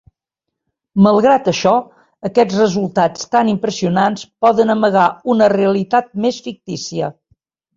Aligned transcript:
Malgrat 1.07 1.49
això, 1.51 1.73
aquests 2.31 2.57
resultats 2.61 3.29
tan 3.35 3.53
impressionants 3.53 4.25
poden 4.47 4.75
amagar 4.79 5.07
una 5.35 5.51
realitat 5.57 6.11
més 6.25 6.41
fictícia. 6.49 7.13